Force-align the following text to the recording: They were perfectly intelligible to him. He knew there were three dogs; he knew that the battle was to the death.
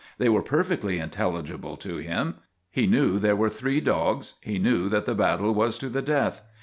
They 0.17 0.29
were 0.29 0.41
perfectly 0.41 0.97
intelligible 0.97 1.77
to 1.77 1.97
him. 1.97 2.37
He 2.71 2.87
knew 2.87 3.19
there 3.19 3.35
were 3.35 3.51
three 3.51 3.79
dogs; 3.79 4.33
he 4.41 4.57
knew 4.57 4.89
that 4.89 5.05
the 5.05 5.13
battle 5.13 5.53
was 5.53 5.77
to 5.77 5.89
the 5.89 6.01
death. 6.01 6.41